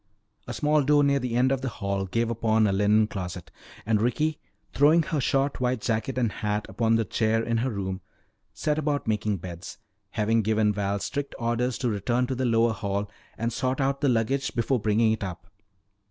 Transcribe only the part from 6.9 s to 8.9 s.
the chair in her room, set